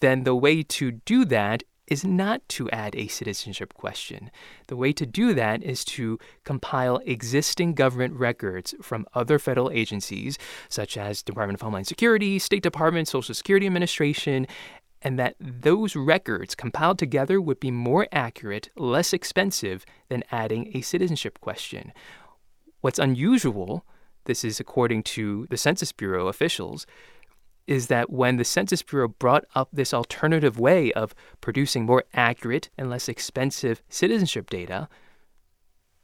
then 0.01 0.25
the 0.25 0.35
way 0.35 0.63
to 0.63 0.93
do 0.93 1.25
that 1.25 1.63
is 1.89 2.05
not 2.05 2.47
to 2.49 2.71
add 2.71 2.95
a 2.95 3.09
citizenship 3.09 3.75
question. 3.75 4.31
The 4.67 4.77
way 4.77 4.93
to 4.93 5.07
do 5.07 5.35
that 5.35 5.63
is 5.63 5.85
to 5.87 6.19
compile 6.45 7.01
existing 7.07 7.75
government 7.75 8.15
records 8.15 8.75
from 8.83 9.07
other 9.15 9.39
federal 9.39 9.71
agencies, 9.71 10.39
such 10.69 10.97
as 10.97 11.23
Department 11.23 11.57
of 11.57 11.63
Homeland 11.63 11.87
Security, 11.87 12.39
State 12.39 12.63
Department, 12.63 13.09
Social 13.09 13.35
Security 13.35 13.67
Administration, 13.67 14.47
and 15.03 15.19
that 15.19 15.37
those 15.41 15.95
records 15.95 16.55
compiled 16.55 16.99
together 16.99 17.41
would 17.41 17.61
be 17.61 17.71
more 17.71 18.07
accurate, 18.13 18.71
less 18.77 19.13
expensive 19.13 19.85
than 20.09 20.25
adding 20.31 20.77
a 20.77 20.81
citizenship 20.81 21.41
question. 21.41 21.93
What's 22.81 22.99
unusual, 22.99 23.85
this 24.25 24.45
is 24.45 24.61
according 24.61 25.03
to 25.05 25.47
the 25.51 25.57
Census 25.57 25.93
Bureau 25.93 26.29
officials, 26.29 26.87
is 27.67 27.89
that 27.89 28.11
when 28.11 28.37
the 28.37 28.45
Census 28.45 28.83
Bureau 28.83 29.09
brought 29.09 29.45
up 29.55 29.69
this 29.73 29.93
alternative 29.93 30.59
way 30.59 30.93
of 30.93 31.15
producing 31.41 31.85
more 31.85 32.05
accurate 32.15 32.71
and 32.79 32.89
less 32.89 33.09
expensive 33.09 33.83
citizenship 33.89 34.49
data, 34.49 34.89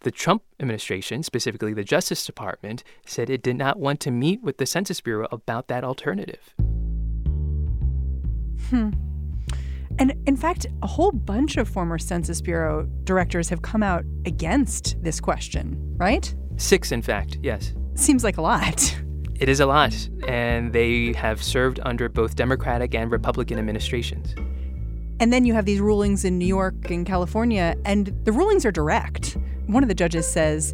the 0.01 0.11
Trump 0.11 0.43
administration, 0.61 1.23
specifically 1.23 1.73
the 1.73 1.83
Justice 1.83 2.27
Department, 2.27 2.85
said 3.07 3.31
it 3.31 3.43
did 3.43 3.57
not 3.57 3.79
want 3.79 4.01
to 4.01 4.11
meet 4.11 4.43
with 4.43 4.59
the 4.59 4.67
Census 4.67 5.01
Bureau 5.01 5.27
about 5.33 5.69
that 5.69 5.83
alternative. 5.83 6.55
Hmm. 8.71 8.91
And 9.99 10.15
in 10.27 10.37
fact, 10.37 10.67
a 10.83 10.87
whole 10.87 11.13
bunch 11.13 11.57
of 11.57 11.69
former 11.69 11.99
Census 11.99 12.41
Bureau 12.41 12.89
directors 13.05 13.49
have 13.49 13.63
come 13.63 13.83
out 13.83 14.05
against 14.27 15.01
this 15.03 15.21
question, 15.21 15.77
right? 15.97 16.35
Six, 16.57 16.91
in 16.91 17.03
fact, 17.03 17.39
yes. 17.43 17.73
Seems 17.95 18.25
like 18.25 18.39
a 18.39 18.43
lot. 18.43 18.97
It 19.41 19.49
is 19.49 19.59
a 19.59 19.67
lot, 19.67 20.09
and 20.29 20.73
they 20.73 21.13
have 21.15 21.43
served 21.43 21.81
under 21.83 22.09
both 22.09 22.37
Democratic 22.37 22.95
and 22.95 23.11
Republican 23.11 23.59
administrations. 23.59 24.33
And 25.19 25.33
then 25.33 25.45
you 25.45 25.55
have 25.55 25.65
these 25.65 25.81
rulings 25.81 26.25
in 26.25 26.39
New 26.39 26.47
York 26.47 26.89
and 26.89 27.05
California, 27.05 27.75
and 27.85 28.17
the 28.25 28.31
rulings 28.31 28.65
are 28.65 28.71
direct. 28.71 29.37
One 29.67 29.83
of 29.83 29.89
the 29.89 29.95
judges 29.95 30.31
says 30.31 30.73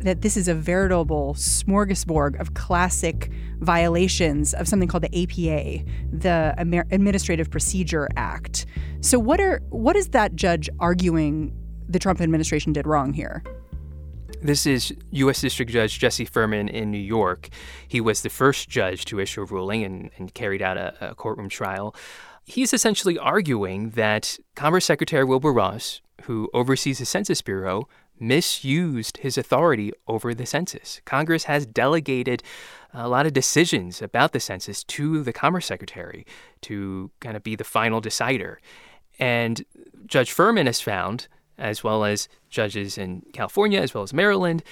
that 0.00 0.22
this 0.22 0.36
is 0.36 0.48
a 0.48 0.54
veritable 0.54 1.34
smorgasbord 1.34 2.40
of 2.40 2.54
classic 2.54 3.30
violations 3.58 4.54
of 4.54 4.68
something 4.68 4.88
called 4.88 5.02
the 5.02 5.22
APA, 5.22 5.84
the 6.12 6.54
Amer- 6.58 6.86
Administrative 6.90 7.50
Procedure 7.50 8.08
Act. 8.16 8.66
So 9.00 9.18
what 9.18 9.40
are 9.40 9.60
what 9.70 9.96
is 9.96 10.08
that 10.08 10.34
judge 10.34 10.68
arguing 10.78 11.52
the 11.88 11.98
Trump 11.98 12.20
administration 12.20 12.72
did 12.72 12.86
wrong 12.86 13.12
here? 13.12 13.42
This 14.40 14.66
is 14.66 14.94
U.S. 15.10 15.40
District 15.40 15.70
Judge 15.70 15.98
Jesse 15.98 16.24
Furman 16.24 16.68
in 16.68 16.92
New 16.92 16.98
York. 16.98 17.48
He 17.88 18.00
was 18.00 18.22
the 18.22 18.28
first 18.28 18.68
judge 18.68 19.04
to 19.06 19.18
issue 19.18 19.42
a 19.42 19.44
ruling 19.44 19.82
and, 19.82 20.10
and 20.16 20.32
carried 20.32 20.62
out 20.62 20.76
a, 20.76 21.10
a 21.10 21.14
courtroom 21.16 21.48
trial. 21.48 21.94
He's 22.44 22.72
essentially 22.72 23.18
arguing 23.18 23.90
that 23.90 24.38
Commerce 24.54 24.84
Secretary 24.84 25.24
Wilbur 25.24 25.52
Ross, 25.52 26.00
who 26.22 26.48
oversees 26.54 27.00
the 27.00 27.04
Census 27.04 27.42
Bureau, 27.42 27.88
misused 28.20 29.18
his 29.18 29.38
authority 29.38 29.92
over 30.06 30.34
the 30.34 30.46
census. 30.46 31.00
Congress 31.04 31.44
has 31.44 31.66
delegated 31.66 32.42
a 32.92 33.08
lot 33.08 33.26
of 33.26 33.32
decisions 33.32 34.00
about 34.00 34.32
the 34.32 34.40
census 34.40 34.82
to 34.84 35.22
the 35.22 35.32
Commerce 35.32 35.66
Secretary 35.66 36.26
to 36.62 37.10
kind 37.20 37.36
of 37.36 37.42
be 37.42 37.54
the 37.54 37.64
final 37.64 38.00
decider. 38.00 38.60
And 39.18 39.64
Judge 40.06 40.32
Furman 40.32 40.66
has 40.66 40.80
found 40.80 41.28
as 41.58 41.82
well 41.82 42.04
as 42.04 42.28
judges 42.48 42.96
in 42.96 43.22
California, 43.32 43.80
as 43.80 43.92
well 43.92 44.04
as 44.04 44.14
Maryland, 44.14 44.62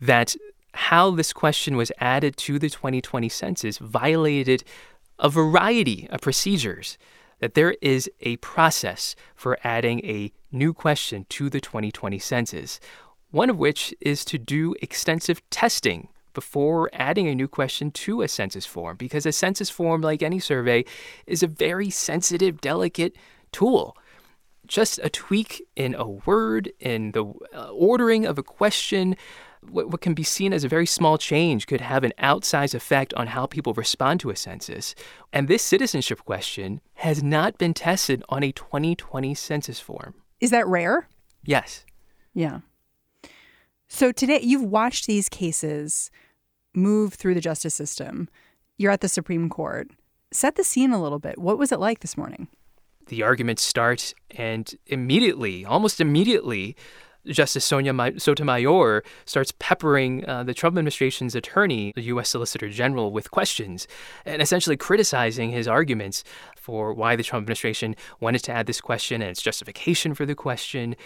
that 0.00 0.34
how 0.74 1.10
this 1.10 1.32
question 1.32 1.76
was 1.76 1.92
added 2.00 2.36
to 2.36 2.58
the 2.58 2.68
2020 2.68 3.28
census 3.28 3.78
violated 3.78 4.64
a 5.18 5.28
variety 5.28 6.08
of 6.10 6.20
procedures. 6.20 6.98
That 7.38 7.54
there 7.54 7.76
is 7.82 8.10
a 8.20 8.36
process 8.38 9.14
for 9.34 9.58
adding 9.64 10.00
a 10.04 10.32
new 10.54 10.72
question 10.72 11.26
to 11.30 11.50
the 11.50 11.60
2020 11.60 12.18
census, 12.18 12.80
one 13.30 13.50
of 13.50 13.58
which 13.58 13.94
is 14.00 14.24
to 14.26 14.38
do 14.38 14.74
extensive 14.80 15.42
testing 15.50 16.08
before 16.32 16.90
adding 16.92 17.28
a 17.28 17.34
new 17.34 17.46
question 17.46 17.90
to 17.90 18.22
a 18.22 18.28
census 18.28 18.66
form, 18.66 18.96
because 18.96 19.26
a 19.26 19.32
census 19.32 19.70
form, 19.70 20.00
like 20.00 20.22
any 20.22 20.38
survey, 20.38 20.84
is 21.26 21.42
a 21.42 21.46
very 21.46 21.90
sensitive, 21.90 22.60
delicate 22.60 23.16
tool 23.52 23.96
just 24.66 24.98
a 25.02 25.10
tweak 25.10 25.66
in 25.76 25.94
a 25.94 26.08
word, 26.08 26.72
in 26.80 27.12
the 27.12 27.24
uh, 27.54 27.70
ordering 27.70 28.26
of 28.26 28.38
a 28.38 28.42
question, 28.42 29.16
what, 29.60 29.90
what, 29.90 30.00
can 30.00 30.14
be 30.14 30.22
seen 30.22 30.52
as 30.52 30.64
a 30.64 30.68
very 30.68 30.86
small 30.86 31.16
change 31.16 31.66
could 31.66 31.80
have 31.80 32.04
an 32.04 32.12
outsized 32.18 32.74
effect 32.74 33.14
on 33.14 33.28
how 33.28 33.46
people 33.46 33.72
respond 33.72 34.20
to 34.20 34.30
a 34.30 34.36
census. 34.36 34.94
And 35.32 35.48
this 35.48 35.62
citizenship 35.62 36.24
question 36.24 36.80
has 36.94 37.22
not 37.22 37.58
been 37.58 37.74
tested 37.74 38.22
on 38.28 38.42
a 38.42 38.52
2020 38.52 39.34
census 39.34 39.80
form. 39.80 40.14
Is 40.44 40.50
that 40.50 40.66
rare? 40.66 41.08
Yes. 41.44 41.84
Yeah. 42.34 42.60
So 43.88 44.12
today 44.12 44.40
you've 44.42 44.62
watched 44.62 45.06
these 45.06 45.28
cases 45.28 46.10
move 46.74 47.14
through 47.14 47.32
the 47.32 47.40
justice 47.40 47.74
system. 47.74 48.28
You're 48.76 48.92
at 48.92 49.00
the 49.00 49.08
Supreme 49.08 49.48
Court. 49.48 49.88
Set 50.32 50.56
the 50.56 50.64
scene 50.64 50.92
a 50.92 51.02
little 51.02 51.18
bit. 51.18 51.38
What 51.38 51.56
was 51.56 51.72
it 51.72 51.80
like 51.80 52.00
this 52.00 52.16
morning? 52.16 52.48
the 53.06 53.22
arguments 53.22 53.62
start, 53.62 54.14
and 54.30 54.74
immediately, 54.86 55.64
almost 55.64 56.00
immediately, 56.00 56.76
Justice 57.26 57.64
Sonia 57.64 57.94
Sotomayor 58.18 59.02
starts 59.24 59.52
peppering 59.58 60.28
uh, 60.28 60.44
the 60.44 60.54
Trump 60.54 60.74
administration's 60.74 61.34
attorney, 61.34 61.92
the 61.94 62.02
U.S. 62.02 62.28
Solicitor 62.28 62.68
General, 62.68 63.12
with 63.12 63.30
questions 63.30 63.88
and 64.24 64.42
essentially 64.42 64.76
criticizing 64.76 65.50
his 65.50 65.66
arguments 65.66 66.24
for 66.56 66.92
why 66.92 67.16
the 67.16 67.22
Trump 67.22 67.42
administration 67.42 67.96
wanted 68.20 68.42
to 68.44 68.52
add 68.52 68.66
this 68.66 68.80
question 68.80 69.22
and 69.22 69.30
its 69.30 69.42
justification 69.42 70.14
for 70.14 70.26
the 70.26 70.34
question. 70.34 70.96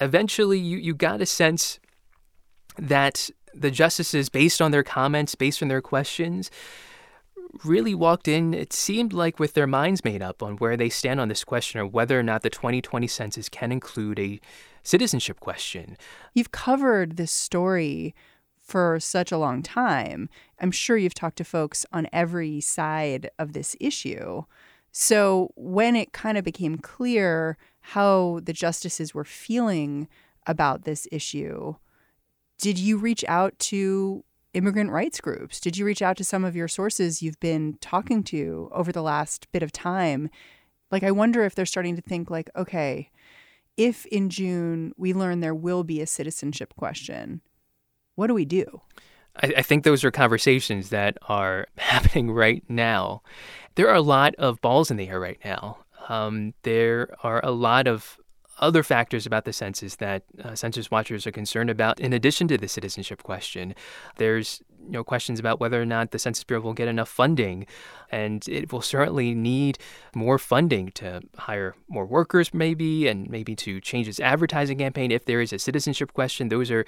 Eventually, 0.00 0.58
you, 0.58 0.78
you 0.78 0.94
got 0.94 1.20
a 1.20 1.26
sense 1.26 1.78
that 2.78 3.30
the 3.54 3.70
justices, 3.70 4.28
based 4.28 4.62
on 4.62 4.70
their 4.70 4.82
comments, 4.82 5.34
based 5.34 5.62
on 5.62 5.68
their 5.68 5.82
questions, 5.82 6.50
really 7.64 7.94
walked 7.94 8.28
in, 8.28 8.54
it 8.54 8.72
seemed 8.72 9.12
like 9.12 9.38
with 9.38 9.54
their 9.54 9.66
minds 9.66 10.04
made 10.04 10.22
up 10.22 10.42
on 10.42 10.56
where 10.56 10.76
they 10.76 10.88
stand 10.88 11.20
on 11.20 11.28
this 11.28 11.44
question 11.44 11.80
or 11.80 11.86
whether 11.86 12.18
or 12.18 12.22
not 12.22 12.42
the 12.42 12.50
2020 12.50 13.06
census 13.06 13.48
can 13.48 13.72
include 13.72 14.18
a 14.18 14.40
citizenship 14.82 15.40
question. 15.40 15.96
You've 16.34 16.52
covered 16.52 17.16
this 17.16 17.32
story 17.32 18.14
for 18.60 19.00
such 19.00 19.32
a 19.32 19.38
long 19.38 19.62
time. 19.62 20.28
I'm 20.60 20.70
sure 20.70 20.96
you've 20.96 21.14
talked 21.14 21.38
to 21.38 21.44
folks 21.44 21.86
on 21.92 22.06
every 22.12 22.60
side 22.60 23.30
of 23.38 23.54
this 23.54 23.74
issue. 23.80 24.42
So 24.92 25.50
when 25.56 25.96
it 25.96 26.12
kind 26.12 26.36
of 26.36 26.44
became 26.44 26.78
clear 26.78 27.56
how 27.80 28.40
the 28.42 28.52
justices 28.52 29.14
were 29.14 29.24
feeling 29.24 30.08
about 30.46 30.82
this 30.82 31.08
issue, 31.10 31.76
did 32.58 32.78
you 32.78 32.98
reach 32.98 33.24
out 33.28 33.58
to 33.58 34.24
immigrant 34.54 34.90
rights 34.90 35.20
groups? 35.20 35.60
Did 35.60 35.76
you 35.76 35.84
reach 35.84 36.02
out 36.02 36.16
to 36.18 36.24
some 36.24 36.44
of 36.44 36.56
your 36.56 36.68
sources 36.68 37.22
you've 37.22 37.40
been 37.40 37.76
talking 37.80 38.22
to 38.24 38.68
over 38.72 38.92
the 38.92 39.02
last 39.02 39.50
bit 39.52 39.62
of 39.62 39.72
time? 39.72 40.30
Like, 40.90 41.02
I 41.02 41.10
wonder 41.10 41.44
if 41.44 41.54
they're 41.54 41.66
starting 41.66 41.96
to 41.96 42.02
think, 42.02 42.30
like, 42.30 42.50
okay, 42.56 43.10
if 43.76 44.06
in 44.06 44.30
June 44.30 44.92
we 44.96 45.12
learn 45.12 45.40
there 45.40 45.54
will 45.54 45.84
be 45.84 46.00
a 46.00 46.06
citizenship 46.06 46.74
question, 46.76 47.40
what 48.14 48.26
do 48.26 48.34
we 48.34 48.44
do? 48.44 48.82
I, 49.42 49.54
I 49.58 49.62
think 49.62 49.84
those 49.84 50.04
are 50.04 50.10
conversations 50.10 50.90
that 50.90 51.16
are 51.28 51.66
happening 51.76 52.30
right 52.30 52.62
now. 52.68 53.22
There 53.74 53.88
are 53.88 53.94
a 53.94 54.02
lot 54.02 54.34
of 54.36 54.60
balls 54.60 54.90
in 54.90 54.96
the 54.96 55.08
air 55.08 55.20
right 55.20 55.38
now. 55.44 55.78
Um, 56.08 56.54
there 56.62 57.14
are 57.22 57.44
a 57.44 57.50
lot 57.50 57.86
of 57.86 58.18
other 58.58 58.82
factors 58.82 59.26
about 59.26 59.44
the 59.44 59.52
census 59.52 59.96
that 59.96 60.22
uh, 60.42 60.54
census 60.54 60.90
watchers 60.90 61.26
are 61.26 61.32
concerned 61.32 61.70
about, 61.70 62.00
in 62.00 62.12
addition 62.12 62.48
to 62.48 62.58
the 62.58 62.68
citizenship 62.68 63.22
question, 63.22 63.74
there's 64.16 64.62
you 64.84 64.92
know 64.92 65.04
questions 65.04 65.38
about 65.38 65.60
whether 65.60 65.80
or 65.80 65.86
not 65.86 66.10
the 66.10 66.18
Census 66.18 66.44
Bureau 66.44 66.62
will 66.62 66.72
get 66.72 66.88
enough 66.88 67.08
funding, 67.08 67.66
and 68.10 68.46
it 68.48 68.72
will 68.72 68.80
certainly 68.80 69.34
need 69.34 69.78
more 70.14 70.38
funding 70.38 70.90
to 70.92 71.20
hire 71.36 71.74
more 71.88 72.06
workers, 72.06 72.54
maybe, 72.54 73.06
and 73.06 73.28
maybe 73.28 73.54
to 73.56 73.80
change 73.80 74.08
its 74.08 74.20
advertising 74.20 74.78
campaign. 74.78 75.10
If 75.10 75.24
there 75.24 75.40
is 75.40 75.52
a 75.52 75.58
citizenship 75.58 76.12
question, 76.12 76.48
those 76.48 76.70
are 76.70 76.84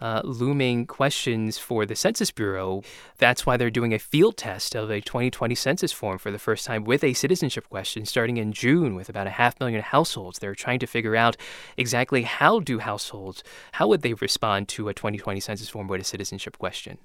uh, 0.00 0.20
looming 0.24 0.86
questions 0.86 1.58
for 1.58 1.86
the 1.86 1.94
Census 1.94 2.30
Bureau. 2.30 2.82
That's 3.18 3.46
why 3.46 3.56
they're 3.56 3.70
doing 3.70 3.94
a 3.94 3.98
field 3.98 4.36
test 4.36 4.74
of 4.74 4.90
a 4.90 5.00
2020 5.00 5.54
census 5.54 5.92
form 5.92 6.18
for 6.18 6.30
the 6.30 6.38
first 6.38 6.66
time 6.66 6.84
with 6.84 7.04
a 7.04 7.12
citizenship 7.12 7.68
question 7.68 8.04
starting 8.04 8.36
in 8.36 8.52
June 8.52 8.94
with 8.94 9.08
about 9.08 9.26
a 9.26 9.30
half 9.30 9.58
million 9.60 9.80
households. 9.82 10.38
They're 10.38 10.54
trying 10.54 10.80
to 10.80 10.86
figure 10.86 11.16
out 11.16 11.36
exactly 11.76 12.22
how 12.22 12.60
do 12.60 12.78
households, 12.80 13.44
how 13.72 13.88
would 13.88 14.02
they 14.02 14.14
respond 14.14 14.68
to 14.70 14.88
a 14.88 14.94
2020 14.94 15.38
census 15.40 15.68
form 15.68 15.86
with 15.86 16.00
a 16.00 16.04
citizenship 16.04 16.58
question. 16.58 16.98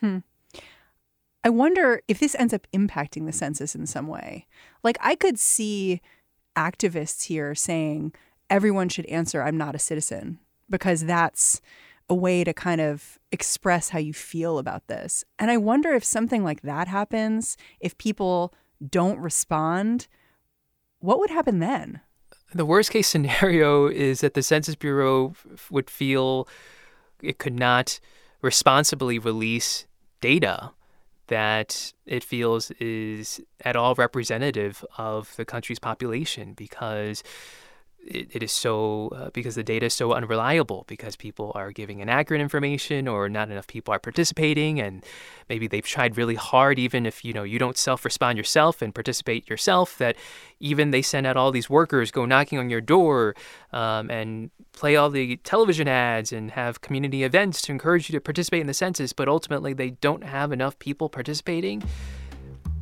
Hmm. 0.00 0.18
I 1.44 1.48
wonder 1.48 2.02
if 2.08 2.18
this 2.18 2.34
ends 2.34 2.52
up 2.52 2.66
impacting 2.72 3.26
the 3.26 3.32
census 3.32 3.74
in 3.74 3.86
some 3.86 4.08
way. 4.08 4.46
Like, 4.82 4.98
I 5.00 5.14
could 5.14 5.38
see 5.38 6.00
activists 6.56 7.24
here 7.24 7.54
saying 7.54 8.14
everyone 8.50 8.88
should 8.88 9.06
answer, 9.06 9.42
I'm 9.42 9.56
not 9.56 9.74
a 9.74 9.78
citizen, 9.78 10.40
because 10.68 11.04
that's 11.04 11.60
a 12.08 12.14
way 12.14 12.44
to 12.44 12.52
kind 12.52 12.80
of 12.80 13.18
express 13.32 13.90
how 13.90 13.98
you 13.98 14.12
feel 14.12 14.58
about 14.58 14.86
this. 14.86 15.24
And 15.38 15.50
I 15.50 15.56
wonder 15.56 15.92
if 15.92 16.04
something 16.04 16.44
like 16.44 16.62
that 16.62 16.88
happens, 16.88 17.56
if 17.80 17.96
people 17.98 18.52
don't 18.88 19.18
respond, 19.18 20.08
what 21.00 21.18
would 21.18 21.30
happen 21.30 21.58
then? 21.58 22.00
The 22.54 22.66
worst 22.66 22.90
case 22.90 23.08
scenario 23.08 23.86
is 23.88 24.20
that 24.20 24.34
the 24.34 24.42
Census 24.42 24.74
Bureau 24.74 25.34
would 25.70 25.90
feel 25.90 26.48
it 27.22 27.38
could 27.38 27.58
not 27.58 28.00
responsibly 28.42 29.18
release 29.18 29.85
data 30.20 30.72
that 31.28 31.92
it 32.06 32.22
feels 32.22 32.70
is 32.72 33.40
at 33.62 33.74
all 33.76 33.94
representative 33.94 34.84
of 34.96 35.34
the 35.36 35.44
country's 35.44 35.78
population 35.78 36.52
because 36.52 37.22
it, 38.06 38.28
it 38.32 38.42
is 38.42 38.52
so 38.52 39.08
uh, 39.08 39.30
because 39.30 39.54
the 39.54 39.62
data 39.62 39.86
is 39.86 39.94
so 39.94 40.12
unreliable 40.12 40.84
because 40.86 41.16
people 41.16 41.52
are 41.54 41.72
giving 41.72 42.00
inaccurate 42.00 42.40
information 42.40 43.08
or 43.08 43.28
not 43.28 43.50
enough 43.50 43.66
people 43.66 43.92
are 43.92 43.98
participating 43.98 44.80
and 44.80 45.04
maybe 45.48 45.66
they've 45.66 45.84
tried 45.84 46.16
really 46.16 46.34
hard 46.34 46.78
even 46.78 47.06
if 47.06 47.24
you 47.24 47.32
know 47.32 47.42
you 47.42 47.58
don't 47.58 47.76
self-respond 47.76 48.38
yourself 48.38 48.80
and 48.80 48.94
participate 48.94 49.48
yourself 49.48 49.98
that 49.98 50.16
even 50.60 50.90
they 50.90 51.02
send 51.02 51.26
out 51.26 51.36
all 51.36 51.50
these 51.50 51.68
workers 51.68 52.10
go 52.10 52.24
knocking 52.24 52.58
on 52.58 52.70
your 52.70 52.80
door 52.80 53.34
um, 53.72 54.10
and 54.10 54.50
play 54.72 54.96
all 54.96 55.10
the 55.10 55.36
television 55.38 55.88
ads 55.88 56.32
and 56.32 56.52
have 56.52 56.80
community 56.80 57.24
events 57.24 57.60
to 57.60 57.72
encourage 57.72 58.08
you 58.08 58.12
to 58.12 58.20
participate 58.20 58.60
in 58.60 58.66
the 58.66 58.74
census 58.74 59.12
but 59.12 59.28
ultimately 59.28 59.72
they 59.72 59.90
don't 59.90 60.24
have 60.24 60.52
enough 60.52 60.78
people 60.78 61.08
participating 61.08 61.82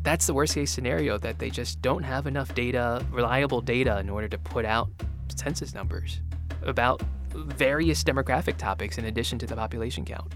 that's 0.04 0.26
the 0.26 0.34
worst 0.34 0.54
case 0.54 0.70
scenario 0.70 1.18
that 1.18 1.38
they 1.38 1.50
just 1.50 1.80
don't 1.82 2.02
have 2.02 2.26
enough 2.26 2.54
data, 2.54 3.04
reliable 3.10 3.62
data, 3.62 3.98
in 3.98 4.10
order 4.10 4.28
to 4.28 4.38
put 4.38 4.64
out 4.64 4.88
census 5.34 5.74
numbers 5.74 6.20
about 6.62 7.02
various 7.32 8.04
demographic 8.04 8.56
topics 8.58 8.98
in 8.98 9.06
addition 9.06 9.38
to 9.38 9.46
the 9.46 9.56
population 9.56 10.04
count. 10.04 10.34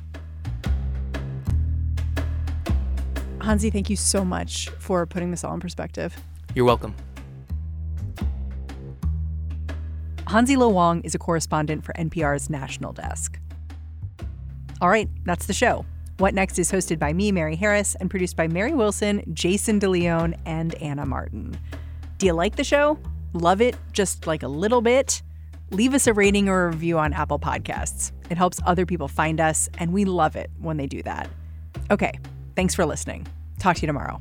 Hansi, 3.41 3.71
thank 3.71 3.89
you 3.89 3.95
so 3.95 4.25
much 4.25 4.69
for 4.79 5.07
putting 5.07 5.31
this 5.31 5.45
all 5.45 5.55
in 5.55 5.61
perspective. 5.61 6.17
You're 6.55 6.65
welcome. 6.65 6.95
Hansi 10.27 10.57
Lo 10.57 10.69
Wang 10.69 11.03
is 11.03 11.15
a 11.15 11.19
correspondent 11.19 11.85
for 11.85 11.93
NPR's 11.93 12.51
National 12.51 12.93
Desk. 12.93 13.39
All 14.81 14.89
right, 14.89 15.09
that's 15.25 15.47
the 15.47 15.53
show. 15.53 15.85
What 16.19 16.35
Next 16.35 16.59
is 16.59 16.73
hosted 16.73 16.99
by 16.99 17.13
me, 17.13 17.31
Mary 17.31 17.55
Harris, 17.55 17.95
and 17.95 18.11
produced 18.11 18.37
by 18.37 18.49
Mary 18.49 18.75
Wilson, 18.75 19.23
Jayson 19.33 19.79
De 19.79 19.89
Leon, 19.89 20.35
and 20.47 20.75
Anna 20.83 21.07
Martin. 21.07 21.57
Do 22.19 22.27
you 22.27 22.33
like 22.33 22.57
the 22.57 22.65
show? 22.65 22.99
Love 23.35 23.61
it 23.61 23.77
just 23.93 24.27
like 24.27 24.43
a 24.43 24.49
little 24.49 24.81
bit? 24.81 25.23
Leave 25.71 25.95
us 25.95 26.09
a 26.09 26.13
rating 26.13 26.49
or 26.49 26.65
a 26.65 26.71
review 26.71 26.99
on 26.99 27.13
Apple 27.13 27.39
Podcasts. 27.39 28.11
It 28.31 28.37
helps 28.37 28.59
other 28.67 28.85
people 28.85 29.07
find 29.07 29.41
us, 29.41 29.69
and 29.79 29.93
we 29.93 30.05
love 30.05 30.35
it 30.35 30.51
when 30.59 30.77
they 30.77 30.89
do 30.89 31.05
that. 31.05 31.31
Okay, 31.89 32.19
thanks 32.57 32.75
for 32.75 32.85
listening. 32.85 33.25
Talk 33.61 33.77
to 33.77 33.83
you 33.83 33.87
tomorrow. 33.87 34.21